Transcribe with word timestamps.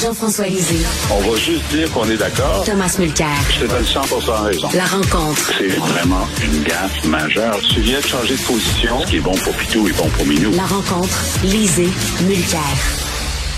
Jean-François 0.00 0.46
Lisée. 0.46 0.86
On 1.10 1.28
va 1.28 1.36
juste 1.36 1.68
dire 1.70 1.90
qu'on 1.90 2.08
est 2.08 2.16
d'accord. 2.16 2.62
Thomas 2.64 2.94
Mulcair. 3.00 3.26
Je 3.50 3.66
te 3.66 3.70
donne 3.70 3.84
100 3.84 4.00
raison. 4.44 4.68
La 4.72 4.84
rencontre. 4.84 5.52
C'est 5.58 5.76
vraiment 5.76 6.24
une 6.40 6.62
gaffe 6.62 7.04
majeure. 7.04 7.58
Tu 7.74 7.80
viens 7.80 7.98
de 7.98 8.06
changer 8.06 8.36
de 8.36 8.42
position. 8.42 9.00
Ce 9.00 9.10
qui 9.10 9.16
est 9.16 9.20
bon 9.20 9.34
pour 9.34 9.52
Pitou 9.54 9.88
est 9.88 9.96
bon 9.98 10.08
pour 10.10 10.24
Minou. 10.24 10.52
La 10.54 10.66
rencontre. 10.66 11.18
Lisée. 11.42 11.88
Mulcair. 12.28 12.60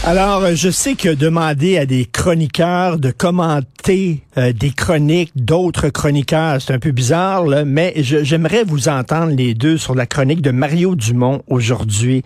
Alors, 0.03 0.55
je 0.55 0.71
sais 0.71 0.95
que 0.95 1.11
demander 1.11 1.77
à 1.77 1.85
des 1.85 2.07
chroniqueurs 2.07 2.99
de 2.99 3.11
commenter 3.11 4.23
euh, 4.39 4.51
des 4.55 4.71
chroniques 4.71 5.33
d'autres 5.37 5.91
chroniqueurs, 5.91 6.63
c'est 6.63 6.73
un 6.73 6.79
peu 6.79 6.91
bizarre, 6.91 7.45
là, 7.45 7.67
mais 7.67 7.93
j'aimerais 7.97 8.65
vous 8.65 8.89
entendre 8.89 9.33
les 9.37 9.53
deux 9.53 9.77
sur 9.77 9.95
la 9.95 10.07
chronique 10.07 10.41
de 10.41 10.53
Mario 10.53 10.97
Dumont 10.97 11.43
aujourd'hui 11.49 12.23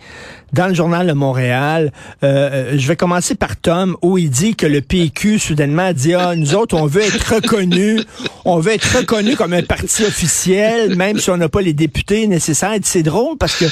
dans 0.54 0.68
le 0.68 0.74
journal 0.74 1.06
de 1.06 1.12
Montréal. 1.12 1.92
Euh, 2.22 2.44
euh, 2.44 2.78
je 2.78 2.88
vais 2.88 2.96
commencer 2.96 3.34
par 3.34 3.56
Tom, 3.56 3.96
où 4.02 4.16
il 4.16 4.30
dit 4.30 4.54
que 4.54 4.66
le 4.66 4.80
PQ, 4.80 5.38
soudainement, 5.38 5.92
dit, 5.92 6.14
ah, 6.14 6.34
nous 6.36 6.54
autres, 6.54 6.76
on 6.76 6.86
veut 6.86 7.02
être 7.02 7.34
reconnus, 7.34 8.04
on 8.44 8.58
veut 8.58 8.72
être 8.72 8.96
reconnus 8.96 9.36
comme 9.36 9.52
un 9.52 9.62
parti 9.62 10.04
officiel, 10.04 10.96
même 10.96 11.18
si 11.18 11.30
on 11.30 11.36
n'a 11.36 11.48
pas 11.48 11.60
les 11.60 11.72
députés 11.72 12.26
nécessaires. 12.26 12.74
C'est 12.82 13.02
drôle 13.02 13.36
parce 13.36 13.56
que 13.56 13.64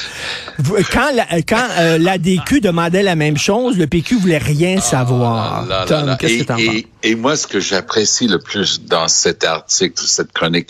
quand 0.92 1.11
la, 1.14 1.42
quand 1.42 1.69
euh, 1.78 1.98
l'ADQ 1.98 2.61
demandait 2.61 3.02
la 3.02 3.14
même 3.14 3.39
chose, 3.39 3.78
le 3.78 3.86
PQ 3.86 4.17
voulait 4.17 4.39
rien 4.39 4.77
ah, 4.78 4.80
savoir. 4.80 5.86
Tom, 5.86 6.17
qu'est-ce 6.19 6.39
que 6.39 6.44
t'en 6.44 6.56
penses? 6.56 6.83
Et 7.05 7.14
moi, 7.14 7.36
ce 7.36 7.46
que 7.46 7.61
j'apprécie 7.61 8.27
le 8.27 8.39
plus 8.39 8.83
dans 8.84 9.08
cet 9.08 9.44
article, 9.44 10.02
cette 10.05 10.33
chronique 10.33 10.69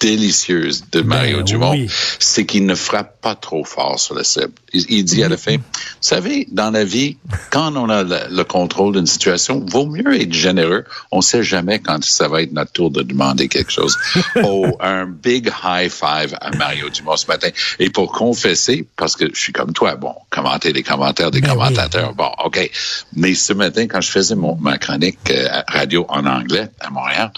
délicieuse 0.00 0.84
de 0.92 1.00
Mario 1.00 1.38
ben 1.38 1.44
Dumont, 1.44 1.86
c'est 2.18 2.46
qu'il 2.46 2.66
ne 2.66 2.74
frappe 2.74 3.20
pas 3.20 3.34
trop 3.34 3.64
fort 3.64 3.98
sur 3.98 4.14
la 4.14 4.24
cible. 4.24 4.52
Il, 4.72 5.04
dit 5.04 5.24
à 5.24 5.28
la 5.28 5.36
fin, 5.36 5.56
vous 5.56 5.62
savez, 6.00 6.46
dans 6.52 6.70
la 6.70 6.84
vie, 6.84 7.16
quand 7.50 7.74
on 7.76 7.88
a 7.88 8.04
le, 8.04 8.44
contrôle 8.44 8.94
d'une 8.94 9.06
situation, 9.06 9.64
vaut 9.66 9.86
mieux 9.86 10.20
être 10.20 10.32
généreux. 10.32 10.84
On 11.10 11.20
sait 11.20 11.42
jamais 11.42 11.78
quand 11.78 12.04
ça 12.04 12.28
va 12.28 12.42
être 12.42 12.52
notre 12.52 12.72
tour 12.72 12.90
de 12.90 13.02
demander 13.02 13.48
quelque 13.48 13.72
chose. 13.72 13.96
oh, 14.44 14.76
un 14.80 15.06
big 15.06 15.50
high 15.64 15.90
five 15.90 16.36
à 16.40 16.50
Mario 16.56 16.90
Dumont 16.90 17.16
ce 17.16 17.26
matin. 17.26 17.48
Et 17.78 17.90
pour 17.90 18.12
confesser, 18.12 18.86
parce 18.96 19.16
que 19.16 19.26
je 19.32 19.40
suis 19.40 19.52
comme 19.52 19.72
toi, 19.72 19.96
bon, 19.96 20.14
commenter 20.30 20.72
les 20.72 20.82
commentaires 20.82 21.30
des 21.30 21.40
ben 21.40 21.50
commentateurs, 21.50 22.14
bon, 22.14 22.30
OK. 22.44 22.70
Mais 23.14 23.34
ce 23.34 23.54
matin, 23.54 23.86
quand 23.86 24.00
je 24.00 24.10
faisais 24.10 24.34
mon, 24.34 24.56
ma 24.56 24.76
chronique 24.78 25.18
euh, 25.30 25.48
radio 25.66 26.04
en 26.08 26.26
anglais 26.26 26.68
à 26.80 26.90
Montréal, 26.90 27.32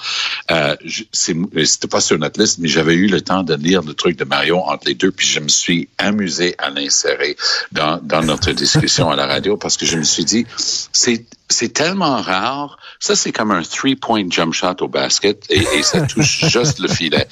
euh, 0.51 0.77
c'était 1.13 1.89
pas 1.89 2.01
sur 2.01 2.19
notre 2.19 2.41
liste, 2.41 2.50
mais 2.59 2.69
j'avais 2.69 2.95
eu 2.95 3.07
le 3.07 3.21
temps 3.21 3.43
de 3.43 3.55
lire 3.55 3.83
le 3.83 3.95
truc 3.95 4.17
de 4.17 4.25
Mario 4.25 4.59
entre 4.59 4.87
les 4.87 4.95
deux, 4.95 5.11
puis 5.11 5.27
je 5.27 5.41
me 5.41 5.49
suis 5.49 5.89
amusé 5.99 6.55
à 6.59 6.71
l'insérer 6.71 7.37
dans, 7.73 7.99
dans 8.03 8.23
notre 8.23 8.53
discussion 8.53 9.11
à 9.11 9.17
la 9.17 9.27
radio 9.27 9.57
parce 9.57 9.77
que 9.77 9.87
je 9.87 9.97
me 9.97 10.05
suis 10.05 10.25
dit, 10.25 10.47
c'est 10.57 11.25
c'est 11.51 11.73
tellement 11.73 12.23
rare. 12.23 12.79
Ça, 13.01 13.17
c'est 13.17 13.33
comme 13.33 13.51
un 13.51 13.63
three-point 13.63 14.31
jump 14.31 14.55
shot 14.55 14.77
au 14.81 14.89
basket 14.89 15.45
et, 15.51 15.59
et 15.75 15.83
ça 15.83 16.03
touche 16.03 16.45
juste 16.49 16.79
le 16.79 16.89
filet. 16.89 17.27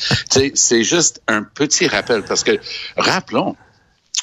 C'est 0.55 0.83
juste 0.83 1.23
un 1.29 1.43
petit 1.43 1.87
rappel 1.87 2.25
parce 2.25 2.43
que, 2.43 2.59
rappelons, 2.97 3.57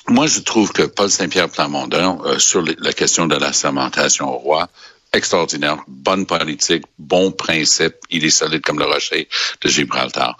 moi, 0.07 0.27
je 0.27 0.39
trouve 0.41 0.71
que 0.71 0.83
Paul 0.83 1.09
Saint-Pierre 1.09 1.49
Plamondon, 1.49 2.21
euh, 2.25 2.37
sur 2.37 2.61
la 2.61 2.93
question 2.93 3.25
de 3.25 3.35
la 3.35 3.53
sermentation 3.53 4.29
au 4.29 4.37
roi, 4.37 4.69
extraordinaire, 5.13 5.77
bonne 5.87 6.25
politique, 6.25 6.83
bon 6.99 7.31
principe, 7.31 7.95
il 8.09 8.25
est 8.25 8.29
solide 8.29 8.61
comme 8.61 8.79
le 8.79 8.85
rocher 8.85 9.27
de 9.61 9.69
Gibraltar 9.69 10.37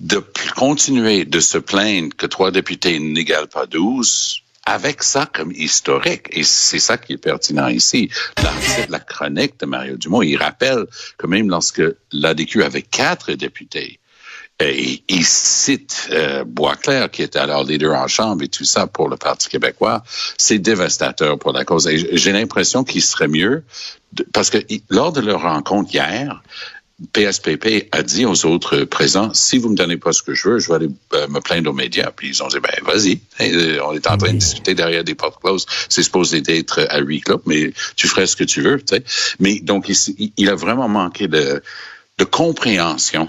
de 0.00 0.22
continuer 0.56 1.24
de 1.24 1.40
se 1.40 1.58
plaindre 1.58 2.14
que 2.16 2.26
trois 2.26 2.50
députés 2.50 2.98
n'égalent 2.98 3.46
pas 3.46 3.66
douze, 3.66 4.40
avec 4.66 5.02
ça 5.02 5.26
comme 5.26 5.52
historique, 5.52 6.26
et 6.32 6.42
c'est 6.42 6.80
ça 6.80 6.98
qui 6.98 7.12
est 7.12 7.18
pertinent 7.18 7.68
ici. 7.68 8.10
L'article, 8.42 8.90
la 8.90 8.98
chronique 8.98 9.60
de 9.60 9.66
Mario 9.66 9.96
Dumont, 9.96 10.22
il 10.22 10.36
rappelle 10.36 10.86
que 11.16 11.26
même 11.26 11.48
lorsque 11.48 11.82
l'ADQ 12.12 12.64
avait 12.64 12.82
quatre 12.82 13.32
députés, 13.32 14.00
et 14.58 15.02
il 15.08 15.24
cite 15.24 16.08
euh, 16.10 16.42
Boisclair, 16.44 17.10
qui 17.10 17.22
était 17.22 17.38
alors 17.38 17.64
leader 17.64 17.94
en 17.94 18.08
Chambre 18.08 18.42
et 18.42 18.48
tout 18.48 18.64
ça 18.64 18.86
pour 18.86 19.08
le 19.10 19.18
Parti 19.18 19.50
québécois. 19.50 20.02
C'est 20.38 20.58
dévastateur 20.58 21.38
pour 21.38 21.52
la 21.52 21.66
cause. 21.66 21.86
Et 21.86 22.16
j'ai 22.16 22.32
l'impression 22.32 22.82
qu'il 22.82 23.02
serait 23.02 23.28
mieux, 23.28 23.64
parce 24.32 24.48
que 24.48 24.58
lors 24.88 25.12
de 25.12 25.20
leur 25.20 25.42
rencontre 25.42 25.94
hier, 25.94 26.42
PSPP 27.12 27.88
a 27.92 28.02
dit 28.02 28.24
aux 28.24 28.46
autres 28.46 28.84
présents, 28.84 29.32
si 29.34 29.58
vous 29.58 29.68
me 29.68 29.76
donnez 29.76 29.98
pas 29.98 30.12
ce 30.12 30.22
que 30.22 30.32
je 30.32 30.48
veux, 30.48 30.58
je 30.58 30.68
vais 30.68 30.76
aller 30.76 30.88
euh, 31.12 31.28
me 31.28 31.40
plaindre 31.40 31.70
aux 31.70 31.74
médias. 31.74 32.10
Puis 32.10 32.28
ils 32.28 32.42
ont 32.42 32.48
dit, 32.48 32.58
ben 32.58 32.72
vas-y, 32.84 33.20
euh, 33.40 33.80
on 33.86 33.92
est 33.92 34.06
en 34.06 34.16
train 34.16 34.32
de 34.32 34.38
discuter 34.38 34.74
derrière 34.74 35.04
des 35.04 35.14
portes 35.14 35.38
closes. 35.40 35.66
C'est 35.90 36.02
supposé 36.02 36.42
être 36.46 36.86
à 36.88 37.00
huis 37.00 37.20
clos, 37.20 37.42
mais 37.44 37.72
tu 37.96 38.08
ferais 38.08 38.26
ce 38.26 38.34
que 38.34 38.44
tu 38.44 38.62
veux. 38.62 38.80
sais. 38.88 39.04
Mais 39.40 39.60
donc, 39.60 39.88
il, 39.90 40.32
il, 40.38 40.48
a 40.48 40.54
vraiment 40.54 40.88
manqué 40.88 41.28
de, 41.28 41.62
de 42.18 42.24
compréhension 42.24 43.28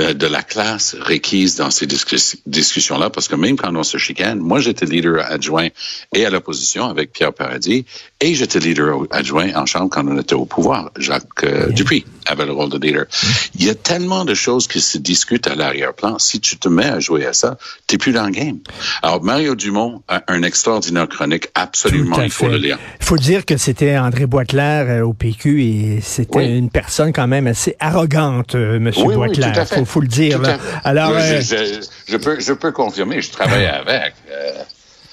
euh, 0.00 0.14
de 0.14 0.28
la 0.28 0.44
classe 0.44 0.94
requise 0.94 1.56
dans 1.56 1.72
ces 1.72 1.86
discussions-là, 1.86 3.10
parce 3.10 3.26
que 3.26 3.34
même 3.34 3.56
quand 3.56 3.74
on 3.74 3.82
se 3.82 3.98
chicane, 3.98 4.38
moi 4.38 4.60
j'étais 4.60 4.86
leader 4.86 5.24
adjoint 5.26 5.70
et 6.14 6.24
à 6.24 6.30
l'opposition 6.30 6.84
avec 6.84 7.10
Pierre 7.10 7.32
Paradis, 7.32 7.84
et 8.20 8.34
j'étais 8.34 8.58
leader 8.58 9.02
adjoint 9.10 9.54
en 9.54 9.64
Chambre 9.66 9.90
quand 9.90 10.06
on 10.06 10.18
était 10.18 10.34
au 10.34 10.44
pouvoir. 10.44 10.90
Jacques 10.98 11.44
euh, 11.44 11.70
Dupuis 11.70 12.04
avait 12.26 12.46
le 12.46 12.52
rôle 12.52 12.68
de 12.68 12.78
leader. 12.78 13.06
Il 13.54 13.64
y 13.64 13.70
a 13.70 13.74
tellement 13.74 14.24
de 14.24 14.34
choses 14.34 14.66
qui 14.66 14.80
se 14.80 14.98
discutent 14.98 15.46
à 15.46 15.54
l'arrière-plan. 15.54 16.18
Si 16.18 16.40
tu 16.40 16.56
te 16.56 16.68
mets 16.68 16.86
à 16.86 16.98
jouer 16.98 17.26
à 17.26 17.32
ça, 17.32 17.58
t'es 17.86 17.96
plus 17.96 18.12
dans 18.12 18.24
le 18.24 18.32
game. 18.32 18.58
Alors 19.02 19.22
Mario 19.22 19.54
Dumont 19.54 20.02
a 20.08 20.22
un 20.28 20.42
extraordinaire 20.42 21.08
chronique, 21.08 21.48
absolument, 21.54 22.20
il 22.20 22.30
faut 22.30 22.48
le 22.48 22.56
lire. 22.56 22.78
Il 23.00 23.06
faut 23.06 23.16
dire 23.16 23.44
que 23.44 23.56
c'était 23.56 23.96
André 23.96 24.26
Boitler 24.26 24.84
euh, 24.88 25.02
au 25.02 25.12
PQ 25.12 25.62
et 25.62 26.00
c'était 26.02 26.56
une 26.56 26.70
personne 26.70 27.12
quand 27.12 27.28
même 27.28 27.46
assez 27.46 27.76
arrogante, 27.78 28.54
Monsieur 28.54 29.04
oui, 29.04 29.14
Boitler. 29.14 29.52
Oui, 29.56 29.78
tout 29.78 29.84
faut 29.84 30.00
le 30.00 30.08
dire. 30.08 30.40
Alors, 30.84 31.12
euh, 31.14 31.40
je, 31.40 32.16
peux, 32.16 32.40
je 32.40 32.52
peux 32.52 32.72
confirmer, 32.72 33.22
je 33.22 33.30
travaille 33.30 33.66
avec. 33.66 34.14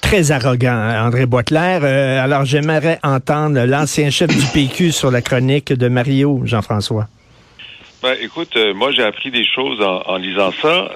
Euh. 0.06 0.08
Très 0.08 0.32
arrogant, 0.32 0.72
hein, 0.72 1.06
André 1.06 1.26
Boitler. 1.26 1.80
Euh, 1.82 2.22
alors, 2.22 2.44
j'aimerais 2.44 2.98
entendre 3.02 3.64
l'ancien 3.64 4.10
chef 4.10 4.28
du 4.28 4.46
PQ 4.52 4.92
sur 4.92 5.10
la 5.10 5.22
chronique 5.22 5.72
de 5.72 5.88
Mario, 5.88 6.42
Jean-François. 6.44 7.08
Ben, 8.02 8.14
écoute, 8.20 8.56
moi 8.74 8.92
j'ai 8.92 9.02
appris 9.02 9.30
des 9.30 9.44
choses 9.44 9.80
en, 9.80 10.16
lisant 10.18 10.52
ça, 10.62 10.90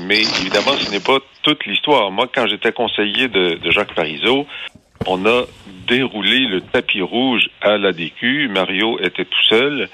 mais 0.00 0.20
évidemment 0.20 0.72
ce 0.78 0.90
n'est 0.90 1.00
pas 1.00 1.18
toute 1.42 1.64
l'histoire. 1.64 2.10
Moi, 2.10 2.26
quand 2.34 2.46
j'étais 2.48 2.72
conseiller 2.72 3.28
de, 3.28 3.54
de 3.54 3.70
Jacques 3.70 3.94
Parizeau, 3.94 4.46
on 5.06 5.24
a 5.26 5.44
déroulé 5.88 6.46
le 6.46 6.60
tapis 6.60 7.02
rouge 7.02 7.48
à 7.60 7.78
l'ADQ. 7.78 8.48
Mario 8.48 8.98
était 9.00 9.24
tout 9.24 9.42
seul. 9.48 9.88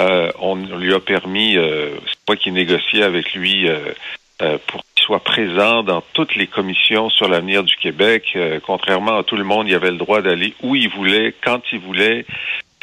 Euh, 0.00 0.30
on 0.40 0.56
lui 0.56 0.94
a 0.94 1.00
permis, 1.00 1.56
euh, 1.56 1.90
c'est 2.06 2.18
moi 2.28 2.36
qui 2.36 2.50
négociais 2.52 3.02
avec 3.02 3.34
lui 3.34 3.68
euh, 4.42 4.44
euh, 4.46 4.58
pour 4.66 4.82
qu'il 4.94 5.04
soit 5.04 5.22
présent 5.22 5.82
dans 5.82 6.02
toutes 6.12 6.34
les 6.34 6.46
commissions 6.46 7.10
sur 7.10 7.28
l'avenir 7.28 7.62
du 7.62 7.76
Québec. 7.76 8.24
Euh, 8.36 8.60
contrairement 8.64 9.18
à 9.18 9.22
tout 9.22 9.36
le 9.36 9.44
monde, 9.44 9.68
il 9.68 9.74
avait 9.74 9.90
le 9.90 9.96
droit 9.96 10.22
d'aller 10.22 10.54
où 10.62 10.74
il 10.74 10.88
voulait, 10.88 11.34
quand 11.44 11.60
il 11.72 11.80
voulait. 11.80 12.26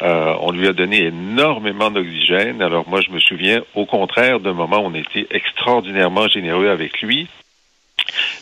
on 0.00 0.50
lui 0.50 0.66
a 0.66 0.72
donné 0.72 1.04
énormément 1.04 1.90
d'oxygène. 1.90 2.62
Alors 2.62 2.88
moi, 2.88 3.00
je 3.00 3.10
me 3.10 3.20
souviens, 3.20 3.62
au 3.74 3.86
contraire, 3.86 4.40
d'un 4.40 4.52
moment 4.52 4.80
où 4.80 4.86
on 4.86 4.94
était 4.94 5.26
extraordinairement 5.30 6.28
généreux 6.28 6.68
avec 6.68 7.00
lui. 7.02 7.28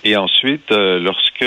Et 0.05 0.17
ensuite, 0.17 0.70
lorsque 0.70 1.44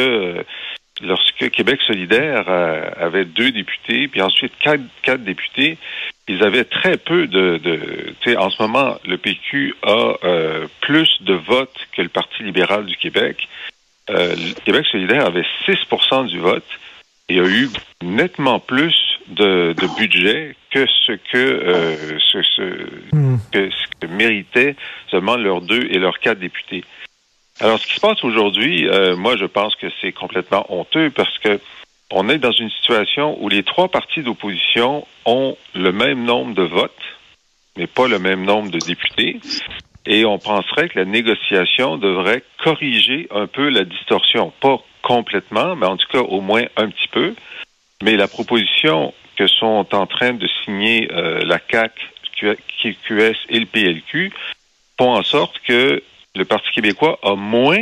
lorsque 1.02 1.50
Québec 1.52 1.80
solidaire 1.86 2.46
euh, 2.48 2.90
avait 2.98 3.26
deux 3.26 3.52
députés, 3.52 4.08
puis 4.08 4.22
ensuite 4.22 4.54
quatre, 4.60 4.84
quatre 5.02 5.24
députés, 5.24 5.78
ils 6.27 6.44
avaient 6.44 6.63
très 6.66 6.98
peu 6.98 7.27
de... 7.27 7.57
de 7.57 8.13
tu 8.22 8.31
sais, 8.31 8.38
en 8.38 8.50
ce 8.50 8.62
moment, 8.62 8.98
le 9.06 9.18
PQ 9.18 9.75
a 9.83 10.16
euh, 10.24 10.68
plus 10.81 11.10
de 11.22 11.33
votes 11.33 11.77
que 11.95 12.01
le 12.01 12.10
Parti 12.10 12.44
libéral 12.44 12.86
du 12.86 12.95
Québec. 12.98 13.48
euh, 14.10 14.36
Québec 14.66 14.86
solidaire 14.92 15.25
avait 15.25 15.45
6% 15.68 16.27
du 16.27 16.39
vote 16.39 16.66
et 17.30 17.39
a 17.39 17.44
eu 17.45 17.69
nettement 18.04 18.60
plus 18.60 18.95
de, 19.27 19.74
de 19.74 19.88
budget 19.98 20.56
que 20.72 20.86
ce 20.86 21.13
que, 21.31 21.38
euh, 21.38 22.19
ce, 22.31 22.42
ce, 22.42 22.88
Hmm. 23.12 23.38
que, 23.51 23.69
ce 23.69 23.86
que 24.01 24.07
méritaient 24.07 24.75
seulement 25.10 25.36
leurs 25.38 25.62
deux 25.62 25.88
et 25.89 25.98
leurs 26.00 26.19
quatre 26.19 26.39
députés. 26.39 26.83
Alors, 27.62 27.80
ce 27.80 27.88
qui 27.88 27.94
se 27.95 28.01
passe 28.01 28.24
aujourd'hui, 28.24 28.88
euh, 28.89 29.16
moi, 29.16 29.38
je 29.38 29.45
pense 29.45 29.75
que 29.77 29.88
c'est 30.01 30.12
complètement 30.12 30.66
honteux 30.69 31.10
parce 31.10 31.38
que 31.39 31.60
on 32.12 32.30
est 32.30 32.38
dans 32.38 32.52
une 32.52 32.69
situation 32.69 33.38
où 33.42 33.50
les 33.50 33.63
trois 33.63 33.90
partis 33.90 34.22
d'opposition 34.22 35.06
ont 35.25 35.57
le 35.74 35.92
même 35.92 36.24
nombre 36.24 36.54
de 36.54 36.63
votes, 36.63 36.92
mais 37.78 37.88
pas 37.88 38.07
le 38.07 38.19
même 38.19 38.44
nombre 38.44 38.72
de 38.72 38.80
députés. 38.80 39.40
Et 40.06 40.24
on 40.24 40.38
penserait 40.38 40.90
que 40.90 41.00
la 41.00 41.06
négociation 41.06 41.98
devrait 41.98 42.44
corriger 42.63 43.28
un 43.31 43.48
peu 43.48 43.69
la 43.69 43.86
distorsion. 43.86 44.54
Pas 44.62 44.78
complètement, 45.02 45.75
mais 45.75 45.88
en 45.88 45.98
tout 45.98 46.07
cas 46.12 46.19
au 46.19 46.42
moins 46.42 46.66
un 46.78 46.90
petit 46.90 47.07
peu. 47.12 47.34
Mais 48.04 48.16
la 48.16 48.28
proposition 48.28 49.13
que 49.36 49.48
sont 49.48 49.88
en 49.92 50.06
train 50.06 50.34
de 50.34 50.48
signer 50.63 51.12
euh, 51.12 51.44
la 51.44 51.60
CAC, 51.60 51.92
QS 52.36 53.36
et 53.50 53.60
le 53.60 53.66
PLQ 53.66 54.31
font 54.98 55.13
en 55.13 55.24
sorte 55.24 55.60
que 55.68 56.04
le 56.36 56.46
Parti 56.46 56.69
québécois 56.72 57.18
a 57.24 57.36
moins 57.36 57.81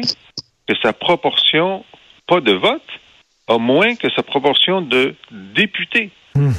que 0.68 0.76
sa 0.82 0.94
proportion, 0.94 1.84
pas 2.28 2.40
de 2.40 2.54
vote, 2.54 2.82
a 3.48 3.58
moins 3.58 3.96
que 3.96 4.10
sa 4.16 4.24
proportion 4.24 4.82
de 4.82 5.16
députés. 5.32 6.12
Hmm. 6.36 6.52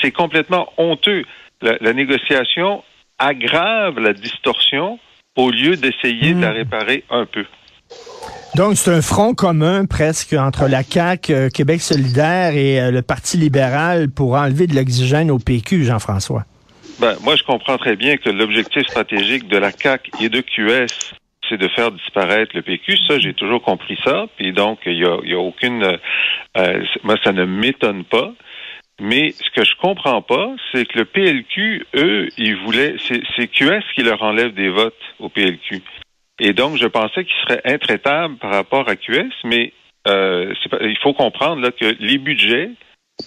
C'est 0.00 0.12
complètement 0.12 0.72
honteux. 0.76 1.24
La, 1.60 1.76
la 1.80 1.92
négociation 1.92 2.82
aggrave 3.18 3.98
la 3.98 4.12
distorsion 4.12 4.98
au 5.36 5.50
lieu 5.50 5.76
d'essayer 5.76 6.34
de 6.34 6.40
la 6.40 6.50
réparer 6.50 7.04
un 7.10 7.26
peu. 7.26 7.44
Donc, 8.54 8.76
c'est 8.76 8.90
un 8.90 9.00
front 9.00 9.32
commun 9.32 9.86
presque 9.86 10.34
entre 10.34 10.68
la 10.68 10.82
CAQ, 10.82 11.32
euh, 11.32 11.48
Québec 11.48 11.80
solidaire 11.80 12.54
et 12.54 12.80
euh, 12.80 12.90
le 12.90 13.00
Parti 13.00 13.38
libéral 13.38 14.10
pour 14.10 14.34
enlever 14.34 14.66
de 14.66 14.74
l'oxygène 14.74 15.30
au 15.30 15.38
PQ, 15.38 15.84
Jean-François. 15.84 16.44
Ben, 17.00 17.16
moi, 17.22 17.34
je 17.36 17.42
comprends 17.44 17.78
très 17.78 17.96
bien 17.96 18.18
que 18.18 18.28
l'objectif 18.28 18.82
stratégique 18.86 19.48
de 19.48 19.56
la 19.56 19.72
CAC 19.72 20.10
et 20.20 20.28
de 20.28 20.40
QS, 20.42 21.14
c'est 21.48 21.58
de 21.58 21.68
faire 21.68 21.90
disparaître 21.92 22.52
le 22.54 22.62
PQ. 22.62 22.96
Ça, 23.08 23.18
j'ai 23.18 23.34
toujours 23.34 23.62
compris 23.62 23.98
ça. 24.04 24.26
Puis 24.36 24.52
donc, 24.52 24.80
il 24.86 24.98
y 24.98 25.04
a, 25.04 25.18
y 25.24 25.34
a 25.34 25.38
aucune... 25.38 25.98
euh, 26.56 26.84
moi, 27.02 27.16
ça 27.22 27.32
ne 27.32 27.44
m'étonne 27.44 28.04
pas. 28.04 28.32
Mais 29.00 29.32
ce 29.32 29.50
que 29.50 29.64
je 29.64 29.74
comprends 29.80 30.22
pas, 30.22 30.54
c'est 30.70 30.86
que 30.86 30.98
le 30.98 31.04
PLQ, 31.04 31.86
eux, 31.96 32.28
ils 32.38 32.56
voulaient... 32.56 32.96
C'est 33.36 33.48
QS 33.48 33.82
qui 33.94 34.02
leur 34.02 34.22
enlève 34.22 34.54
des 34.54 34.68
votes 34.68 34.94
au 35.18 35.28
PLQ. 35.28 35.82
Et 36.38 36.52
donc, 36.52 36.76
je 36.76 36.86
pensais 36.86 37.24
qu'ils 37.24 37.48
seraient 37.48 37.62
intraitables 37.64 38.36
par 38.36 38.52
rapport 38.52 38.88
à 38.88 38.96
QS, 38.96 39.32
mais 39.44 39.72
euh, 40.08 40.54
il 40.80 40.98
faut 41.02 41.14
comprendre 41.14 41.62
là, 41.62 41.70
que 41.70 41.96
les 42.00 42.18
budgets, 42.18 42.70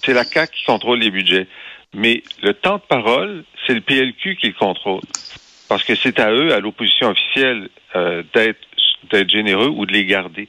c'est 0.04 0.12
la 0.12 0.24
CAC 0.24 0.50
qui 0.50 0.64
contrôle 0.64 0.98
les 0.98 1.10
budgets. 1.10 1.46
Mais 1.94 2.22
le 2.42 2.52
temps 2.52 2.76
de 2.76 2.82
parole, 2.82 3.44
c'est 3.66 3.74
le 3.74 3.80
PLQ 3.80 4.36
qui 4.36 4.48
le 4.48 4.52
contrôle. 4.52 5.00
Parce 5.68 5.84
que 5.84 5.94
c'est 5.94 6.20
à 6.20 6.32
eux, 6.32 6.52
à 6.52 6.60
l'opposition 6.60 7.08
officielle, 7.08 7.68
euh, 7.94 8.22
d'être 8.34 8.60
d'être 9.10 9.30
généreux 9.30 9.68
ou 9.68 9.86
de 9.86 9.92
les 9.92 10.04
garder. 10.04 10.48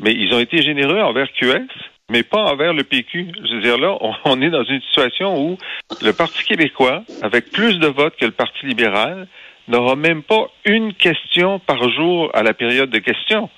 Mais 0.00 0.12
ils 0.12 0.32
ont 0.32 0.38
été 0.38 0.62
généreux 0.62 1.00
envers 1.00 1.32
QS, 1.32 1.66
mais 2.10 2.22
pas 2.22 2.44
envers 2.44 2.72
le 2.72 2.84
PQ. 2.84 3.32
Je 3.44 3.54
veux 3.54 3.62
dire, 3.62 3.78
là, 3.78 3.96
on, 4.00 4.14
on 4.24 4.40
est 4.42 4.50
dans 4.50 4.64
une 4.64 4.80
situation 4.82 5.40
où 5.40 5.58
le 6.02 6.12
Parti 6.12 6.44
québécois, 6.44 7.02
avec 7.22 7.50
plus 7.50 7.78
de 7.78 7.86
votes 7.86 8.16
que 8.16 8.26
le 8.26 8.32
Parti 8.32 8.66
libéral, 8.66 9.26
n'aura 9.68 9.96
même 9.96 10.22
pas 10.22 10.48
une 10.64 10.92
question 10.94 11.58
par 11.58 11.90
jour 11.90 12.30
à 12.34 12.42
la 12.42 12.54
période 12.54 12.90
de 12.90 12.98
questions. 12.98 13.50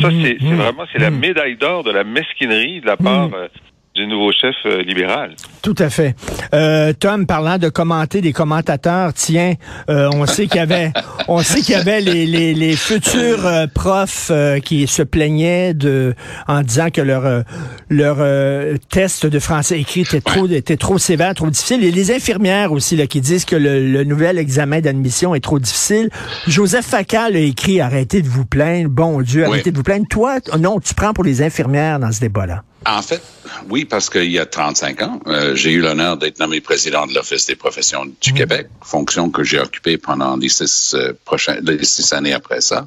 Ça, 0.00 0.10
Mm, 0.10 0.22
c'est 0.22 0.36
c'est 0.40 0.44
mm, 0.44 0.56
vraiment 0.56 0.84
c'est 0.92 0.98
la 0.98 1.10
mm. 1.10 1.18
médaille 1.18 1.56
d'or 1.56 1.84
de 1.84 1.90
la 1.90 2.04
mesquinerie 2.04 2.80
de 2.80 2.86
la 2.86 2.96
part 2.96 3.30
euh, 3.34 3.48
du 3.94 4.08
nouveau 4.08 4.32
chef 4.32 4.56
euh, 4.66 4.82
libéral. 4.82 5.36
Tout 5.62 5.76
à 5.78 5.88
fait. 5.88 6.16
Euh, 6.52 6.92
Tom, 6.98 7.26
parlant 7.26 7.58
de 7.58 7.68
commenter 7.68 8.20
des 8.20 8.32
commentateurs, 8.32 9.12
tiens, 9.14 9.54
euh, 9.88 10.10
on 10.14 10.26
sait 10.26 10.48
qu'il 10.48 10.56
y 10.56 10.60
avait, 10.60 10.90
on 11.28 11.38
sait 11.42 11.60
qu'il 11.60 11.76
y 11.76 11.78
avait 11.78 12.00
les, 12.00 12.26
les, 12.26 12.54
les 12.54 12.74
futurs 12.74 13.48
profs 13.72 14.28
euh, 14.32 14.58
qui 14.58 14.88
se 14.88 15.02
plaignaient 15.04 15.74
de, 15.74 16.14
en 16.48 16.62
disant 16.62 16.90
que 16.90 17.00
leur 17.00 17.44
leur 17.88 18.16
euh, 18.18 18.76
test 18.90 19.26
de 19.26 19.38
français 19.38 19.78
écrit 19.80 20.00
était 20.00 20.20
trop 20.20 20.48
était 20.48 20.76
trop 20.76 20.98
sévère, 20.98 21.32
trop 21.34 21.48
difficile. 21.48 21.84
Et 21.84 21.92
les 21.92 22.10
infirmières 22.12 22.72
aussi 22.72 22.96
là 22.96 23.06
qui 23.06 23.20
disent 23.20 23.44
que 23.44 23.54
le, 23.56 23.86
le 23.92 24.02
nouvel 24.02 24.38
examen 24.38 24.80
d'admission 24.80 25.36
est 25.36 25.40
trop 25.40 25.60
difficile. 25.60 26.10
Joseph 26.48 26.84
Facal 26.86 27.36
a 27.36 27.38
écrit 27.38 27.80
arrêtez 27.80 28.22
de 28.22 28.28
vous 28.28 28.44
plaindre, 28.44 28.90
bon 28.90 29.22
Dieu, 29.22 29.44
arrêtez 29.44 29.66
Oui. 29.66 29.70
de 29.72 29.76
vous 29.76 29.84
plaindre. 29.84 30.06
Toi, 30.10 30.38
non, 30.58 30.80
tu 30.80 30.94
prends 30.94 31.12
pour 31.12 31.22
les 31.22 31.42
infirmières 31.42 32.00
dans 32.00 32.10
ce 32.10 32.18
débat-là. 32.20 32.64
En 32.86 33.00
fait, 33.00 33.22
oui, 33.70 33.86
parce 33.86 34.10
qu'il 34.10 34.30
y 34.30 34.38
a 34.38 34.44
35 34.44 35.02
ans, 35.02 35.20
euh, 35.26 35.54
j'ai 35.54 35.72
eu 35.72 35.80
l'honneur 35.80 36.18
d'être 36.18 36.38
nommé 36.38 36.60
président 36.60 37.06
de 37.06 37.14
l'Office 37.14 37.46
des 37.46 37.56
professions 37.56 38.04
du 38.20 38.32
Québec, 38.34 38.68
fonction 38.82 39.30
que 39.30 39.42
j'ai 39.42 39.58
occupée 39.58 39.96
pendant 39.96 40.36
les 40.36 40.50
six, 40.50 40.94
euh, 40.94 41.12
prochains, 41.24 41.58
les 41.62 41.82
six 41.84 42.12
années 42.12 42.34
après 42.34 42.60
ça. 42.60 42.86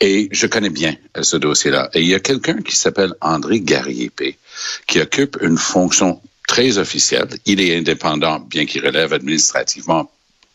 Et 0.00 0.28
je 0.32 0.46
connais 0.46 0.70
bien 0.70 0.96
euh, 1.16 1.22
ce 1.22 1.36
dossier-là. 1.36 1.90
Et 1.92 2.00
il 2.00 2.08
y 2.08 2.14
a 2.14 2.20
quelqu'un 2.20 2.62
qui 2.62 2.76
s'appelle 2.76 3.12
André 3.20 3.60
Garriépé, 3.60 4.38
qui 4.86 5.00
occupe 5.00 5.36
une 5.42 5.58
fonction 5.58 6.20
très 6.48 6.78
officielle. 6.78 7.28
Il 7.44 7.60
est 7.60 7.76
indépendant, 7.76 8.40
bien 8.40 8.64
qu'il 8.64 8.86
relève 8.86 9.12
administrativement 9.12 10.10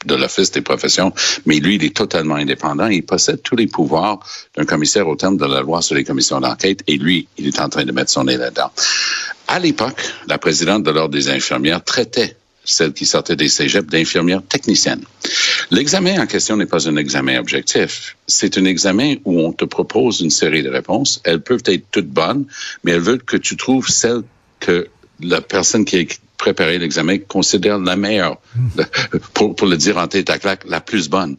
de 0.06 0.15
l'Office 0.15 0.51
des 0.51 0.62
professions, 0.62 1.13
mais 1.45 1.59
lui, 1.59 1.75
il 1.75 1.83
est 1.83 1.95
totalement 1.95 2.36
indépendant. 2.36 2.88
Il 2.88 3.03
possède 3.03 3.42
tous 3.42 3.56
les 3.56 3.68
pouvoirs 3.68 4.19
d'un 4.56 4.65
commissaire 4.65 5.07
au 5.07 5.15
terme 5.15 5.38
de 5.38 5.45
la 5.45 5.62
loi 5.62 5.81
sur 5.81 5.95
les 5.95 6.03
commissions 6.03 6.39
d'enquête, 6.39 6.81
et 6.88 6.98
lui, 6.98 7.27
il 7.38 7.48
est 7.48 7.59
en 7.59 7.69
train 7.69 7.86
de 7.86 7.92
mettre 7.92 8.12
son 8.12 8.25
nez 8.25 8.38
là-dedans. 8.38 8.71
À 9.48 9.59
l'époque, 9.59 10.01
la 10.27 10.38
présidente 10.38 10.83
de 10.83 10.92
l'Ordre 10.92 11.13
des 11.13 11.30
infirmières 11.30 11.83
traitait 11.83 12.36
celle 12.63 12.94
qui 12.94 13.06
sortait 13.06 13.36
des 13.36 13.50
cégeps 13.50 13.89
d'infirmières 13.89 14.44
techniciennes. 14.48 15.03
L'examen 15.71 16.21
en 16.21 16.27
question 16.27 16.57
n'est 16.57 16.65
pas 16.65 16.88
un 16.88 16.95
examen 16.95 17.39
objectif. 17.39 18.15
C'est 18.27 18.57
un 18.57 18.65
examen 18.65 19.15
où 19.25 19.39
on 19.39 19.51
te 19.51 19.65
propose 19.65 20.21
une 20.21 20.30
série 20.30 20.63
de 20.63 20.69
réponses. 20.69 21.21
Elles 21.24 21.42
peuvent 21.42 21.63
être 21.65 21.86
toutes 21.92 22.09
bonnes, 22.09 22.45
mais 22.83 22.92
elles 22.92 23.01
veulent 23.01 23.24
que 23.24 23.38
tu 23.38 23.57
trouves 23.57 23.89
celle 23.89 24.21
que 24.59 24.88
la 25.19 25.42
personne 25.42 25.86
qui 25.86 25.98
a 25.98 26.00
préparé 26.42 26.80
l'examen 26.80 27.18
considère 27.20 27.78
la 27.78 27.96
meilleure, 27.96 28.38
pour, 29.36 29.56
pour 29.56 29.68
le 29.68 29.78
dire 29.78 29.98
en 29.98 30.08
tête 30.08 30.30
à 30.32 30.40
claque, 30.40 30.64
la 30.68 30.82
plus 30.82 31.08
bonne. 31.08 31.38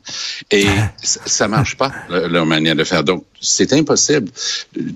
Et 0.51 0.65
ça 1.03 1.21
ça 1.27 1.49
marche 1.49 1.77
pas, 1.77 1.93
le- 2.09 2.29
leur 2.29 2.47
manière 2.47 2.77
de 2.77 2.85
faire. 2.85 3.03
Donc, 3.03 3.25
c'est 3.41 3.73
impossible. 3.73 4.31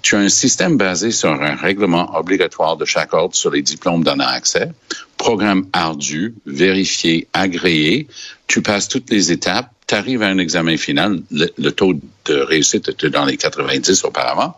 Tu 0.03 0.15
as 0.15 0.21
un 0.21 0.29
système 0.29 0.77
basé 0.77 1.11
sur 1.11 1.31
un 1.31 1.57
règlement 1.57 2.17
obligatoire 2.17 2.77
de 2.77 2.85
chaque 2.85 3.13
ordre 3.15 3.35
sur 3.35 3.51
les 3.51 3.63
diplômes 3.63 4.05
donnant 4.05 4.29
accès, 4.29 4.71
programme 5.17 5.67
ardu, 5.73 6.35
vérifié, 6.47 7.27
agréé. 7.33 8.07
Tu 8.47 8.63
passes 8.63 8.87
toutes 8.89 9.11
les 9.11 9.33
étapes, 9.33 9.71
tu 9.89 9.95
arrives 9.97 10.23
à 10.23 10.29
un 10.29 10.39
examen 10.39 10.77
final, 10.77 11.21
le, 11.33 11.47
le 11.59 11.71
taux 11.73 11.95
de 12.27 12.35
réussite 12.35 12.89
était 12.89 13.11
dans 13.11 13.25
les 13.25 13.37
90 13.37 14.05
auparavant 14.05 14.55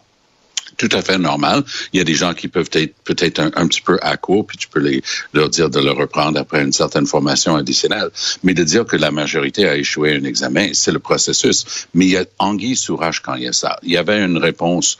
tout 0.79 0.89
à 0.93 1.03
fait 1.03 1.19
normal. 1.19 1.65
Il 1.93 1.99
y 1.99 2.01
a 2.01 2.05
des 2.05 2.15
gens 2.15 2.33
qui 2.33 2.49
peuvent 2.49 2.71
être 2.73 2.95
peut-être 3.05 3.41
un, 3.41 3.67
petit 3.67 3.83
peu 3.83 3.99
à 4.01 4.17
court, 4.17 4.47
puis 4.47 4.57
tu 4.57 4.69
peux 4.69 4.81
les, 4.81 5.03
leur 5.35 5.51
dire 5.51 5.69
de 5.69 5.81
le 5.81 5.91
reprendre 5.91 6.41
après 6.41 6.63
une 6.63 6.73
certaine 6.73 7.07
formation 7.07 7.57
additionnelle. 7.57 8.11
Mais 8.43 8.55
de 8.55 8.65
dire 8.65 8.87
que 8.87 8.97
la 8.97 9.11
majorité 9.11 9.69
a 9.69 9.77
échoué 9.77 10.15
à 10.15 10.17
un 10.17 10.25
examen, 10.25 10.71
c'est 10.73 10.93
le 10.93 11.01
processus. 11.01 11.87
Mais 11.95 12.07
il 12.07 12.13
y 12.13 12.17
a 12.17 12.25
anguille 12.39 12.77
sous 12.77 12.97
roche 12.97 13.21
quand 13.21 13.35
il 13.35 13.43
y 13.43 13.49
a 13.49 13.53
ça. 13.53 13.79
Il 13.83 13.91
y 13.91 13.97
avait 13.97 14.25
une 14.25 14.39
réponse 14.39 14.97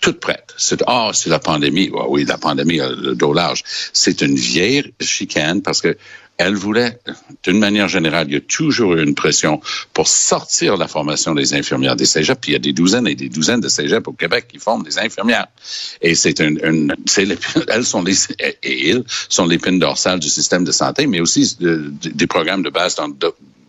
toute 0.00 0.20
prête. 0.20 0.52
C'est 0.58 0.82
ah, 0.86 1.10
c'est 1.14 1.30
la 1.30 1.38
pandémie. 1.38 1.90
Ah 1.96 2.04
oui, 2.08 2.24
la 2.24 2.36
pandémie 2.36 2.78
le 2.78 3.14
dos 3.14 3.32
large. 3.32 3.62
C'est 3.92 4.20
une 4.20 4.34
vieille 4.34 4.92
chicane 5.00 5.62
parce 5.62 5.80
que 5.80 5.96
elle 6.36 6.54
voulait, 6.54 6.98
d'une 7.44 7.58
manière 7.58 7.88
générale, 7.88 8.26
il 8.28 8.34
y 8.34 8.36
a 8.36 8.40
toujours 8.40 8.94
eu 8.94 9.02
une 9.04 9.14
pression 9.14 9.60
pour 9.92 10.08
sortir 10.08 10.76
la 10.76 10.88
formation 10.88 11.34
des 11.34 11.54
infirmières 11.54 11.96
des 11.96 12.06
cégeps. 12.06 12.38
Puis 12.40 12.50
il 12.50 12.54
y 12.54 12.56
a 12.56 12.60
des 12.60 12.72
douzaines 12.72 13.06
et 13.06 13.14
des 13.14 13.28
douzaines 13.28 13.60
de 13.60 13.68
cégeps 13.68 14.08
au 14.08 14.12
Québec 14.12 14.46
qui 14.48 14.58
forment 14.58 14.82
des 14.82 14.98
infirmières. 14.98 15.46
Et 16.02 16.14
c'est 16.14 16.40
elles 17.68 17.84
sont 17.84 18.02
les, 18.02 18.16
et 18.40 18.90
ils 18.90 19.04
sont 19.28 19.46
l'épine 19.46 19.78
dorsale 19.78 20.18
du 20.18 20.28
système 20.28 20.64
de 20.64 20.72
santé, 20.72 21.06
mais 21.06 21.20
aussi 21.20 21.56
de- 21.60 21.92
de- 22.02 22.10
des 22.10 22.26
programmes 22.26 22.62
de 22.62 22.70
base 22.70 22.96
dans 22.96 23.08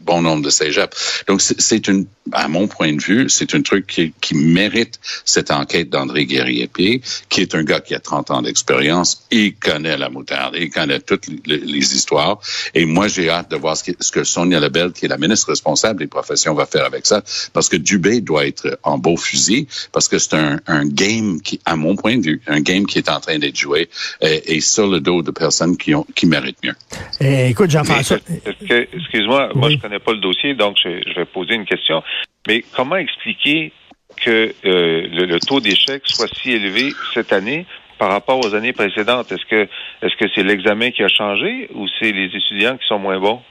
bon 0.05 0.21
nombre 0.21 0.43
de 0.43 0.49
cégeps. 0.49 1.23
Donc, 1.27 1.41
c'est- 1.41 1.87
une, 1.87 2.05
à 2.31 2.47
mon 2.47 2.67
point 2.67 2.93
de 2.93 3.01
vue, 3.01 3.29
c'est 3.29 3.53
un 3.53 3.61
truc 3.61 3.85
qui, 3.87 4.13
qui 4.21 4.33
mérite 4.35 4.99
cette 5.25 5.51
enquête 5.51 5.89
d'André 5.89 6.25
Guerrier-Pied, 6.25 7.01
qui 7.29 7.41
est 7.41 7.53
un 7.53 7.63
gars 7.63 7.79
qui 7.81 7.93
a 7.93 7.99
30 7.99 8.31
ans 8.31 8.41
d'expérience. 8.41 9.25
Il 9.31 9.55
connaît 9.55 9.97
la 9.97 10.09
moutarde, 10.09 10.55
il 10.57 10.69
connaît 10.69 10.99
toutes 10.99 11.27
les, 11.45 11.57
les 11.57 11.95
histoires. 11.95 12.39
Et 12.73 12.85
moi, 12.85 13.07
j'ai 13.07 13.29
hâte 13.29 13.51
de 13.51 13.55
voir 13.57 13.75
ce 13.77 13.83
que, 13.83 13.91
ce 13.99 14.11
que 14.11 14.23
Sonia 14.23 14.59
Lebel, 14.59 14.91
qui 14.91 15.05
est 15.05 15.09
la 15.09 15.17
ministre 15.17 15.49
responsable 15.49 15.99
des 15.99 16.07
professions, 16.07 16.53
va 16.55 16.65
faire 16.65 16.85
avec 16.85 17.05
ça. 17.05 17.23
Parce 17.53 17.69
que 17.69 17.77
Dubé 17.77 18.21
doit 18.21 18.45
être 18.47 18.79
en 18.83 18.97
beau 18.97 19.17
fusil, 19.17 19.67
parce 19.91 20.07
que 20.07 20.17
c'est 20.17 20.33
un, 20.35 20.59
un 20.67 20.85
game 20.85 21.41
qui, 21.41 21.59
à 21.65 21.75
mon 21.75 21.95
point 21.95 22.17
de 22.17 22.23
vue, 22.23 22.41
un 22.47 22.61
game 22.61 22.85
qui 22.85 22.97
est 22.97 23.09
en 23.09 23.19
train 23.19 23.37
d'être 23.37 23.57
joué 23.57 23.89
et, 24.21 24.55
et 24.55 24.61
sur 24.61 24.87
le 24.87 24.99
dos 24.99 25.21
de 25.21 25.31
personnes 25.31 25.77
qui, 25.77 25.93
ont, 25.93 26.05
qui 26.15 26.25
méritent 26.25 26.63
mieux. 26.63 26.75
Eh, 27.19 27.49
écoute, 27.49 27.69
Jean-François. 27.69 28.17
Excuse-moi, 28.69 29.49
moi 29.55 29.67
Oui. 29.67 29.75
je 29.77 29.81
connais 29.81 29.94
pas 29.99 30.13
le 30.13 30.19
dossier, 30.19 30.53
donc 30.53 30.77
je, 30.83 31.13
vais 31.15 31.25
poser 31.25 31.55
une 31.55 31.65
question. 31.65 32.03
Mais 32.47 32.63
comment 32.75 32.95
expliquer 32.95 33.71
que 34.17 34.53
euh, 34.65 35.07
le, 35.11 35.39
taux 35.39 35.59
d'échec 35.59 36.03
soit 36.05 36.29
si 36.41 36.51
élevé 36.51 36.93
cette 37.13 37.33
année 37.33 37.65
par 37.97 38.09
rapport 38.09 38.45
aux 38.45 38.53
années 38.53 38.73
précédentes? 38.73 39.31
Est-ce 39.31 39.45
que 39.45 39.67
est-ce 40.01 40.15
que 40.17 40.25
c'est 40.33 40.43
l'examen 40.43 40.91
qui 40.91 41.03
a 41.03 41.07
changé 41.07 41.69
ou 41.73 41.87
c'est 41.99 42.11
les 42.11 42.27
étudiants 42.35 42.77
qui 42.77 42.87
sont 42.87 42.99
moins 42.99 43.19
bons? 43.19 43.41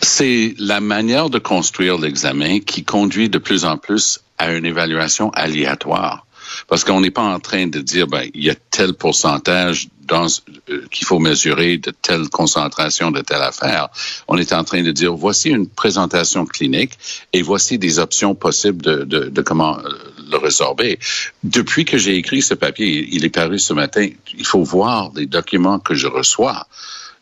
C'est 0.00 0.54
la 0.58 0.80
manière 0.80 1.30
de 1.30 1.38
construire 1.38 1.98
l'examen 1.98 2.58
qui 2.60 2.84
conduit 2.84 3.28
de 3.28 3.38
plus 3.38 3.64
en 3.64 3.78
plus 3.78 4.20
à 4.38 4.52
une 4.52 4.66
évaluation 4.66 5.30
aléatoire. 5.30 6.26
Parce 6.68 6.84
qu'on 6.84 7.00
n'est 7.00 7.10
pas 7.10 7.22
en 7.22 7.38
train 7.38 7.66
de 7.66 7.80
dire, 7.80 8.06
ben, 8.06 8.28
il 8.34 8.44
y 8.44 8.50
a 8.50 8.54
tel 8.70 8.94
pourcentage 8.94 9.88
euh, 10.12 10.86
qu'il 10.90 11.06
faut 11.06 11.18
mesurer 11.18 11.78
de 11.78 11.90
telle 11.90 12.28
concentration 12.28 13.10
de 13.10 13.20
telle 13.20 13.42
affaire. 13.42 13.88
On 14.28 14.36
est 14.38 14.52
en 14.52 14.64
train 14.64 14.82
de 14.82 14.90
dire, 14.90 15.14
voici 15.14 15.50
une 15.50 15.68
présentation 15.68 16.46
clinique 16.46 16.98
et 17.32 17.42
voici 17.42 17.78
des 17.78 17.98
options 17.98 18.34
possibles 18.34 18.82
de, 18.82 19.04
de, 19.04 19.28
de 19.28 19.42
comment 19.42 19.78
euh, 19.78 19.88
le 20.30 20.36
résorber. 20.36 20.98
Depuis 21.42 21.84
que 21.84 21.98
j'ai 21.98 22.16
écrit 22.16 22.42
ce 22.42 22.54
papier, 22.54 23.08
il 23.12 23.24
est 23.24 23.34
paru 23.34 23.58
ce 23.58 23.72
matin, 23.72 24.08
il 24.36 24.46
faut 24.46 24.62
voir 24.62 25.10
les 25.14 25.26
documents 25.26 25.78
que 25.78 25.94
je 25.94 26.06
reçois 26.06 26.66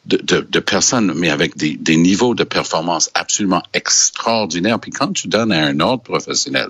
de, 0.07 0.61
personnes, 0.61 1.12
mais 1.14 1.30
avec 1.30 1.57
des, 1.57 1.97
niveaux 1.97 2.35
de 2.35 2.45
performance 2.45 3.11
absolument 3.14 3.62
extraordinaires. 3.75 4.78
Puis 4.80 4.90
quand 4.90 5.12
tu 5.12 5.28
donnes 5.28 5.52
à 5.52 5.64
un 5.66 5.80
autre 5.80 6.02
professionnel 6.02 6.69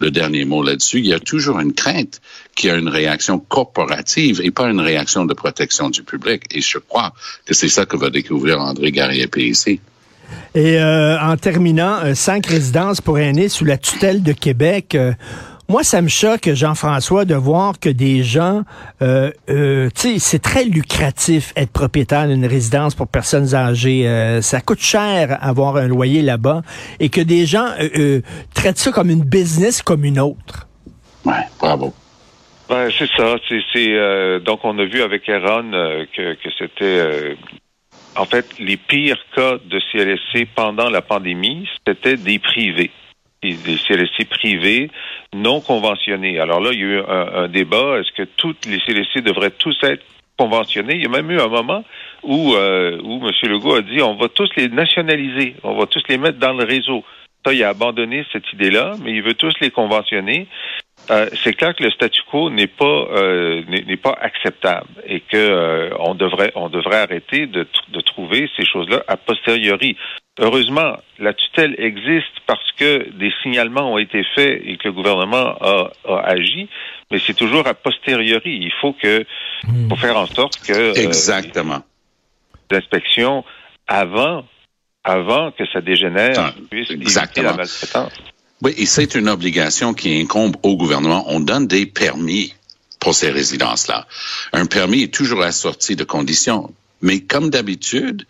le 0.00 0.10
dernier 0.10 0.44
mot 0.44 0.62
là-dessus, 0.62 0.98
il 0.98 1.06
y 1.06 1.14
a 1.14 1.20
toujours 1.20 1.60
une 1.60 1.72
crainte 1.72 2.20
qu'il 2.54 2.70
y 2.70 2.72
a 2.72 2.76
une 2.76 2.88
réaction 2.88 3.38
corporative 3.38 4.40
et 4.42 4.50
pas 4.50 4.68
une 4.68 4.80
réaction 4.80 5.24
de 5.24 5.34
protection 5.34 5.90
du 5.90 6.02
public. 6.02 6.42
Et 6.50 6.60
je 6.60 6.78
crois 6.78 7.12
que 7.46 7.54
c'est 7.54 7.68
ça 7.68 7.86
que 7.86 7.96
va 7.96 8.10
découvrir 8.10 8.60
André 8.60 8.90
Garriépé 8.90 9.46
ici. 9.46 9.80
Et 10.54 10.78
euh, 10.78 11.18
en 11.18 11.36
terminant, 11.36 11.98
euh, 12.04 12.14
cinq 12.14 12.46
résidences 12.46 13.00
pour 13.00 13.18
aînés 13.18 13.48
sous 13.48 13.64
la 13.64 13.78
tutelle 13.78 14.22
de 14.22 14.32
Québec. 14.32 14.94
Euh, 14.94 15.12
moi, 15.72 15.84
ça 15.84 16.02
me 16.02 16.08
choque, 16.08 16.50
Jean-François, 16.52 17.24
de 17.24 17.34
voir 17.34 17.80
que 17.80 17.88
des 17.88 18.22
gens, 18.22 18.60
euh, 19.00 19.30
euh, 19.48 19.88
tu 19.94 20.02
sais, 20.02 20.18
c'est 20.18 20.38
très 20.38 20.66
lucratif 20.66 21.54
être 21.56 21.72
propriétaire 21.72 22.28
d'une 22.28 22.44
résidence 22.44 22.94
pour 22.94 23.08
personnes 23.08 23.54
âgées. 23.54 24.06
Euh, 24.06 24.42
ça 24.42 24.60
coûte 24.60 24.80
cher 24.80 25.38
avoir 25.40 25.78
un 25.78 25.88
loyer 25.88 26.20
là-bas 26.20 26.60
et 27.00 27.08
que 27.08 27.22
des 27.22 27.46
gens 27.46 27.68
euh, 27.80 28.20
traitent 28.54 28.76
ça 28.76 28.92
comme 28.92 29.08
une 29.08 29.24
business 29.24 29.80
comme 29.80 30.04
une 30.04 30.20
autre. 30.20 30.68
Ouais, 31.24 31.46
bravo. 31.58 31.94
Ben, 32.68 32.90
c'est 32.98 33.08
ça. 33.16 33.36
C'est, 33.48 34.40
donc, 34.40 34.60
on 34.64 34.78
a 34.78 34.84
vu 34.84 35.00
avec 35.00 35.26
Aaron 35.26 35.70
que, 36.14 36.34
que 36.34 36.50
c'était 36.58 37.34
en 38.14 38.26
fait, 38.26 38.44
les 38.58 38.76
pires 38.76 39.24
cas 39.34 39.56
de 39.64 39.80
CLSC 39.90 40.48
pendant 40.54 40.90
la 40.90 41.00
pandémie, 41.00 41.66
c'était 41.86 42.18
des 42.18 42.38
privés 42.38 42.90
des 43.42 43.76
CLSC 43.76 44.28
privés 44.28 44.90
non 45.34 45.60
conventionnés. 45.60 46.38
Alors 46.38 46.60
là, 46.60 46.70
il 46.72 46.78
y 46.78 46.82
a 46.82 46.86
eu 46.86 47.02
un, 47.06 47.48
débat. 47.48 47.98
Est-ce 47.98 48.12
que 48.12 48.22
toutes 48.22 48.66
les 48.66 48.78
CLSC 48.80 49.20
devraient 49.22 49.50
tous 49.50 49.76
être 49.82 50.04
conventionnés? 50.38 50.94
Il 50.94 51.02
y 51.02 51.06
a 51.06 51.08
même 51.08 51.30
eu 51.30 51.40
un 51.40 51.48
moment 51.48 51.84
où, 52.22 52.54
euh, 52.54 52.98
où 53.02 53.26
M. 53.26 53.32
Legault 53.50 53.74
a 53.74 53.82
dit 53.82 54.00
on 54.00 54.14
va 54.14 54.28
tous 54.28 54.48
les 54.56 54.68
nationaliser, 54.68 55.56
on 55.62 55.74
va 55.74 55.86
tous 55.86 56.02
les 56.08 56.18
mettre 56.18 56.38
dans 56.38 56.52
le 56.52 56.64
réseau. 56.64 57.04
Ça, 57.44 57.52
il 57.52 57.64
a 57.64 57.70
abandonné 57.70 58.24
cette 58.32 58.52
idée-là, 58.52 58.92
mais 59.02 59.12
il 59.12 59.22
veut 59.22 59.34
tous 59.34 59.54
les 59.60 59.70
conventionner. 59.70 60.46
Euh, 61.10 61.28
c'est 61.42 61.54
clair 61.54 61.74
que 61.74 61.82
le 61.82 61.90
statu 61.90 62.20
quo 62.30 62.48
n'est 62.50 62.68
pas 62.68 62.84
euh, 62.84 63.62
n'est 63.66 63.96
pas 63.96 64.16
acceptable 64.20 64.88
et 65.04 65.20
que 65.20 65.36
euh, 65.36 65.90
on 65.98 66.14
devrait 66.14 66.52
on 66.54 66.68
devrait 66.68 66.98
arrêter 66.98 67.46
de, 67.46 67.66
de 67.88 68.00
trouver 68.00 68.48
ces 68.56 68.64
choses-là 68.64 69.02
a 69.08 69.16
posteriori. 69.16 69.96
Heureusement, 70.38 70.96
la 71.18 71.34
tutelle 71.34 71.74
existe 71.78 72.40
parce 72.46 72.70
que 72.78 73.10
des 73.10 73.32
signalements 73.42 73.92
ont 73.92 73.98
été 73.98 74.22
faits 74.34 74.62
et 74.64 74.76
que 74.76 74.88
le 74.88 74.92
gouvernement 74.92 75.56
a, 75.60 75.90
a 76.08 76.20
agi, 76.30 76.68
mais 77.10 77.18
c'est 77.18 77.34
toujours 77.34 77.66
a 77.66 77.74
posteriori. 77.74 78.60
Il 78.62 78.72
faut 78.80 78.92
que 78.92 79.24
hmm. 79.64 79.88
faut 79.88 79.96
faire 79.96 80.16
en 80.16 80.26
sorte 80.26 80.64
que 80.64 80.98
exactement 80.98 81.82
l'inspection 82.70 83.44
avant 83.88 84.44
avant 85.04 85.50
que 85.50 85.66
ça 85.66 85.80
dégénère 85.80 86.54
puisse 86.70 86.90
éviter 86.90 87.42
la 87.42 87.54
maltraitance. 87.54 88.12
Oui, 88.62 88.74
et 88.76 88.86
c'est 88.86 89.16
une 89.16 89.28
obligation 89.28 89.92
qui 89.92 90.20
incombe 90.20 90.56
au 90.62 90.76
gouvernement. 90.76 91.24
On 91.28 91.40
donne 91.40 91.66
des 91.66 91.84
permis 91.84 92.54
pour 93.00 93.14
ces 93.14 93.30
résidences-là. 93.30 94.06
Un 94.52 94.66
permis 94.66 95.02
est 95.02 95.12
toujours 95.12 95.42
assorti 95.42 95.96
de 95.96 96.04
conditions. 96.04 96.72
Mais 97.00 97.20
comme 97.20 97.50
d'habitude, 97.50 98.24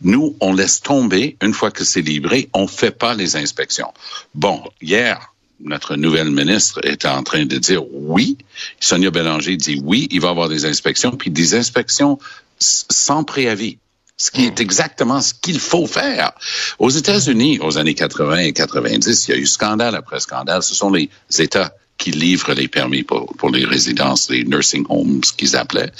nous, 0.00 0.34
on 0.40 0.54
laisse 0.54 0.80
tomber 0.80 1.36
une 1.42 1.52
fois 1.52 1.70
que 1.70 1.84
c'est 1.84 2.00
livré, 2.00 2.48
on 2.54 2.66
fait 2.66 2.90
pas 2.90 3.14
les 3.14 3.36
inspections. 3.36 3.92
Bon, 4.34 4.62
hier, 4.80 5.34
notre 5.60 5.96
nouvelle 5.96 6.30
ministre 6.30 6.80
était 6.84 7.08
en 7.08 7.22
train 7.22 7.44
de 7.44 7.58
dire 7.58 7.82
oui. 7.92 8.38
Sonia 8.80 9.10
Bélanger 9.10 9.58
dit 9.58 9.82
oui, 9.84 10.08
il 10.10 10.22
va 10.22 10.28
y 10.28 10.30
avoir 10.30 10.48
des 10.48 10.64
inspections, 10.64 11.10
puis 11.12 11.30
des 11.30 11.54
inspections 11.54 12.18
sans 12.58 13.24
préavis 13.24 13.76
ce 14.16 14.30
qui 14.30 14.44
est 14.44 14.60
exactement 14.60 15.20
ce 15.20 15.34
qu'il 15.34 15.58
faut 15.58 15.86
faire. 15.86 16.32
Aux 16.78 16.90
États-Unis, 16.90 17.58
aux 17.60 17.78
années 17.78 17.94
80 17.94 18.38
et 18.38 18.52
90, 18.52 19.28
il 19.28 19.30
y 19.30 19.34
a 19.34 19.40
eu 19.40 19.46
scandale 19.46 19.96
après 19.96 20.20
scandale. 20.20 20.62
Ce 20.62 20.74
sont 20.74 20.90
les 20.90 21.10
États 21.38 21.74
qui 21.96 22.10
livrent 22.10 22.54
les 22.54 22.68
permis 22.68 23.02
pour, 23.02 23.34
pour 23.36 23.50
les 23.50 23.64
résidences, 23.64 24.28
les 24.28 24.44
nursing 24.44 24.84
homes 24.88 25.20
qu'ils 25.36 25.56
appelaient. 25.56 25.92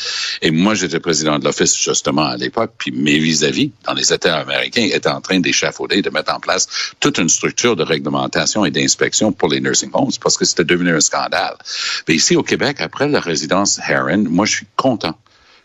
Et 0.42 0.50
moi, 0.50 0.74
j'étais 0.74 1.00
président 1.00 1.38
de 1.38 1.44
l'Office 1.44 1.76
justement 1.76 2.26
à 2.26 2.36
l'époque, 2.36 2.72
puis 2.78 2.90
mes 2.90 3.18
vis-à-vis 3.18 3.70
dans 3.86 3.94
les 3.94 4.12
États 4.12 4.38
américains 4.38 4.88
étaient 4.92 5.08
en 5.08 5.20
train 5.20 5.38
d'échafauder, 5.38 6.02
de 6.02 6.10
mettre 6.10 6.34
en 6.34 6.40
place 6.40 6.68
toute 7.00 7.18
une 7.18 7.28
structure 7.28 7.76
de 7.76 7.84
réglementation 7.84 8.64
et 8.64 8.70
d'inspection 8.70 9.32
pour 9.32 9.48
les 9.48 9.60
nursing 9.60 9.90
homes 9.92 10.10
parce 10.20 10.36
que 10.36 10.44
c'était 10.44 10.64
devenu 10.64 10.94
un 10.94 11.00
scandale. 11.00 11.56
Mais 12.08 12.16
ici 12.16 12.36
au 12.36 12.42
Québec, 12.42 12.80
après 12.80 13.08
la 13.08 13.20
résidence 13.20 13.78
Heron, 13.88 14.24
moi, 14.28 14.46
je 14.46 14.56
suis 14.56 14.66
content 14.76 15.16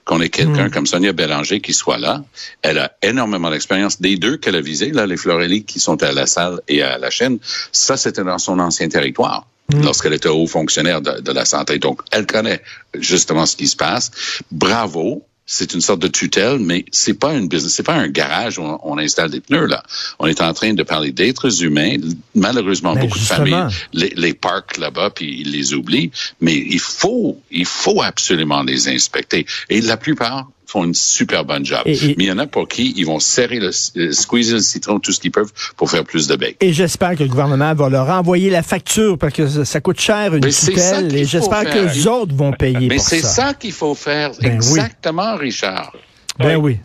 qu'on 0.10 0.22
ait 0.22 0.30
quelqu'un 0.30 0.70
hmm. 0.70 0.72
comme 0.72 0.88
Sonia 0.88 1.14
Bélanger 1.14 1.62
qui 1.62 1.72
soit 1.72 2.00
là. 2.00 2.24
Elle 2.64 2.80
a 2.80 2.94
énormément 3.04 3.52
d'expérience. 3.52 4.02
Des 4.02 4.16
deux 4.16 4.38
qu'elle 4.38 4.56
a 4.56 4.62
visés, 4.62 4.90
là, 4.90 5.06
les 5.06 5.18
Florelli 5.18 5.66
qui 5.66 5.80
sont 5.80 6.02
à 6.02 6.12
la 6.12 6.26
salle 6.26 6.62
et 6.68 6.82
à 6.82 6.98
la 6.98 7.12
chaîne, 7.12 7.38
ça, 7.72 7.96
c'était 7.96 8.24
dans 8.24 8.40
son 8.40 8.58
ancien 8.58 8.90
territoire. 8.90 9.46
Hmm. 9.72 9.84
lorsqu'elle 9.84 10.14
était 10.14 10.30
haut 10.30 10.48
fonctionnaire 10.48 11.00
de, 11.00 11.22
de, 11.22 11.32
la 11.32 11.46
santé. 11.46 11.78
Donc, 11.78 12.02
elle 12.12 12.26
connaît 12.26 12.64
justement 12.96 13.46
ce 13.46 13.56
qui 13.56 13.68
se 13.68 13.76
passe. 13.76 14.10
Bravo 14.50 15.24
c'est 15.52 15.74
une 15.74 15.82
sorte 15.82 16.00
de 16.00 16.08
tutelle, 16.08 16.60
mais 16.60 16.86
c'est 16.92 17.16
pas 17.16 17.34
une 17.34 17.48
business, 17.48 17.74
c'est 17.74 17.82
pas 17.82 17.96
un 17.96 18.08
garage 18.08 18.60
où 18.60 18.62
on, 18.62 19.00
installe 19.00 19.32
des 19.32 19.42
pneus 19.42 19.66
là. 19.66 19.82
On 20.20 20.28
est 20.28 20.42
en 20.42 20.54
train 20.54 20.76
de 20.76 20.84
parler 20.84 21.12
d'êtres 21.12 21.64
humains. 21.64 21.96
Malheureusement, 22.36 22.94
ben, 22.94 23.02
beaucoup 23.02 23.18
de 23.18 23.24
familles 23.24 23.66
les, 23.92 24.14
les 24.16 24.36
parquent 24.36 24.78
là-bas 24.78 25.10
puis 25.10 25.42
ils 25.42 25.52
les 25.52 25.74
oublient. 25.74 26.12
Mais 26.40 26.56
il 26.56 26.80
faut, 26.80 27.42
il 27.50 27.66
faut 27.66 28.04
absolument 28.04 28.62
les 28.62 28.90
inspecter. 28.90 29.48
Et 29.70 29.82
la 29.82 29.98
plupart 29.98 30.48
font 30.70 30.84
une 30.84 30.94
super 30.94 31.44
bonne 31.46 31.66
job. 31.66 31.82
mais 31.86 31.94
il 32.18 32.26
y 32.26 32.32
en 32.32 32.38
a 32.38 32.46
pour 32.46 32.68
qui 32.68 32.94
ils 32.96 33.06
vont 33.06 33.20
serrer 33.20 33.60
le, 33.60 33.72
squeezer 33.72 34.56
le 34.56 34.62
citron 34.62 35.00
tout 35.00 35.12
ce 35.12 35.20
qu'ils 35.20 35.32
peuvent 35.32 35.52
pour 35.76 35.90
faire 35.90 36.04
plus 36.04 36.28
de 36.28 36.36
bec. 36.36 36.58
Et 36.60 36.74
j'espère 36.74 37.16
que 37.16 37.24
le 37.24 37.30
gouvernement 37.30 37.74
va 37.74 37.90
leur 37.90 38.10
envoyer 38.10 38.50
la 38.50 38.62
facture 38.62 39.18
parce 39.18 39.34
que 39.34 39.48
ça, 39.66 39.82
coûte 39.82 40.00
cher 40.00 40.36
une 40.36 40.48
tutelle 40.48 41.16
et 41.16 41.26
j'espère 41.26 41.64
que 41.66 41.80
les 41.80 42.08
autres 42.08 42.36
vont 42.36 42.52
payer 42.52 42.88
Mais 42.88 43.00
c'est 43.00 43.22
ça, 43.22 43.54
qu'il 43.54 43.72
faut 43.72 43.96
faire. 43.96 44.32
Ben 44.42 44.54
Exactement, 44.54 45.36
Richard. 45.36 45.94
Ben 46.38 46.58
oui. 46.58 46.78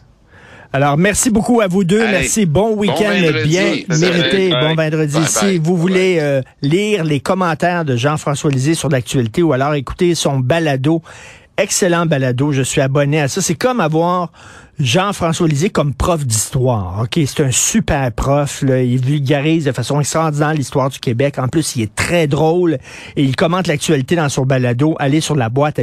Alors, 0.73 0.97
merci 0.97 1.31
beaucoup 1.31 1.61
à 1.61 1.69
vous 1.69 1.85
deux. 1.85 2.05
merci. 2.05 2.47
Bon 2.47 2.75
week-end 2.75 3.15
bien 3.45 3.75
mérité. 3.97 4.51
Bon 4.51 4.75
vendredi. 4.75 5.19
si 5.27 5.59
vous 5.59 5.77
voulez 5.77 6.19
euh, 6.19 6.43
lire 6.63 7.05
les 7.05 7.21
commentaires 7.21 7.85
de 7.85 7.95
Jean-François 7.95 8.51
Lisée 8.51 8.75
sur 8.75 8.89
l'actualité 8.89 9.43
ou 9.43 9.53
alors 9.53 9.75
écouter 9.75 10.17
son 10.17 10.41
balado 10.41 11.01
excellent 11.57 12.07
balado. 12.07 12.53
Je 12.53 12.63
suis 12.63 12.81
abonné 12.81 13.21
à 13.21 13.29
ça. 13.29 13.41
C'est 13.41 13.55
comme 13.55 13.81
avoir 13.81 14.33
Jean-François 14.79 15.49
Lisée 15.49 15.71
comme 15.71 15.95
prof 15.95 16.27
d'histoire. 16.27 17.03
OK, 17.03 17.21
c'est 17.27 17.45
un 17.45 17.51
super 17.51 18.11
prof. 18.13 18.63
Là. 18.63 18.83
Il 18.83 19.05
vulgarise 19.05 19.65
de 19.65 19.73
façon 19.73 20.01
extraordinaire 20.01 20.55
l'histoire 20.55 20.91
du 20.91 20.99
Québec. 20.99 21.39
En 21.39 21.49
plus, 21.49 21.77
il 21.77 21.83
est 21.83 21.95
très 21.95 22.27
drôle 22.27 22.79
et 23.17 23.23
il 23.23 23.37
commente 23.37 23.67
l'actualité 23.67 24.17
dans 24.17 24.29
son 24.29 24.45
balado. 24.45 24.97
Allez 24.99 25.21
sur 25.21 25.37
la 25.37 25.49
boîte 25.49 25.79
à 25.79 25.83